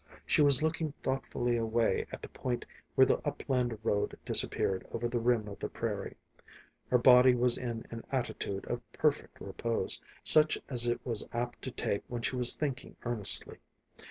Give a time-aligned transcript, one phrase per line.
[0.25, 2.65] She was looking thoughtfully away at the point
[2.95, 6.17] where the upland road disappeared over the rim of the prairie.
[6.89, 11.69] Her body was in an attitude of perfect repose, such as it was apt to
[11.69, 13.59] take when she was thinking earnestly.